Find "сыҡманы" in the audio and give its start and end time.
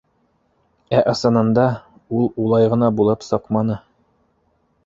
3.31-3.81